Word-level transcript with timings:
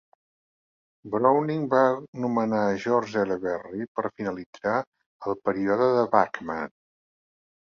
Browning 1.15 1.67
va 1.73 1.81
nomenar 2.23 2.61
George 2.85 3.19
L. 3.27 3.37
Berry 3.43 3.87
per 3.99 4.05
finalitzar 4.15 4.75
el 5.33 5.39
període 5.51 5.93
de 5.99 6.09
Bachman. 6.17 6.75